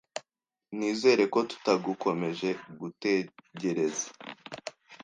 [0.77, 4.07] Nizere ko tutagukomeje gutegereza.